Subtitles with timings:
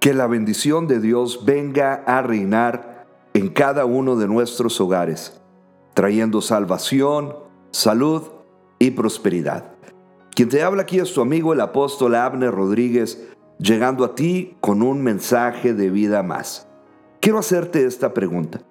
[0.00, 5.38] Que la bendición de Dios venga a reinar en cada uno de nuestros hogares,
[5.92, 7.36] trayendo salvación,
[7.70, 8.22] salud
[8.78, 9.74] y prosperidad.
[10.34, 13.28] Quien te habla aquí es tu amigo el apóstol Abner Rodríguez,
[13.58, 16.66] llegando a ti con un mensaje de vida más.
[17.20, 18.62] Quiero hacerte esta pregunta.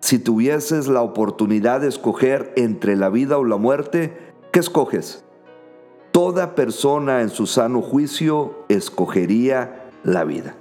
[0.00, 5.24] Si tuvieses la oportunidad de escoger entre la vida o la muerte, ¿qué escoges?
[6.12, 10.56] Toda persona en su sano juicio escogería la vida.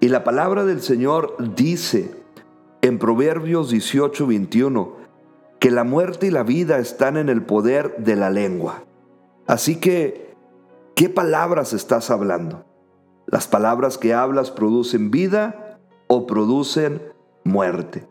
[0.00, 2.14] Y la palabra del Señor dice
[2.82, 4.96] en Proverbios 18, 21,
[5.58, 8.84] que la muerte y la vida están en el poder de la lengua.
[9.46, 10.36] Así que,
[10.94, 12.64] ¿qué palabras estás hablando?
[13.26, 17.02] ¿Las palabras que hablas producen vida o producen
[17.44, 18.06] muerte?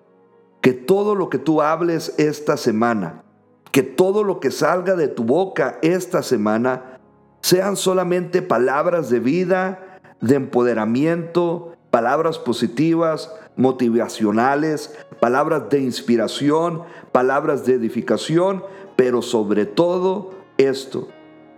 [0.68, 3.24] que todo lo que tú hables esta semana,
[3.72, 7.00] que todo lo que salga de tu boca esta semana,
[7.40, 17.74] sean solamente palabras de vida, de empoderamiento, palabras positivas, motivacionales, palabras de inspiración, palabras de
[17.74, 18.64] edificación,
[18.96, 21.08] pero sobre todo esto,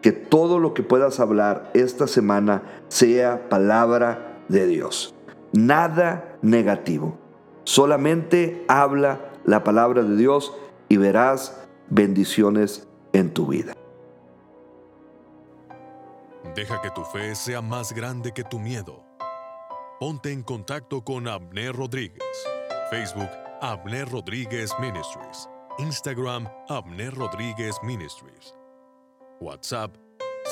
[0.02, 5.14] que todo lo que puedas hablar esta semana sea palabra de Dios.
[5.52, 7.18] Nada negativo.
[7.64, 10.54] Solamente habla la palabra de Dios
[10.88, 13.74] y verás bendiciones en tu vida.
[16.56, 19.09] Deja que tu fe sea más grande que tu miedo.
[20.00, 22.24] Ponte en contacto con Abner Rodríguez.
[22.90, 25.50] Facebook, Abner Rodríguez Ministries.
[25.78, 28.56] Instagram, Abner Rodríguez Ministries.
[29.42, 29.94] WhatsApp,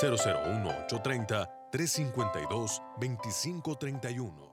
[0.02, 4.47] 001 830 352 2531.